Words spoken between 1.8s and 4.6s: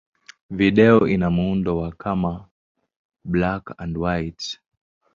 kama black-and-white.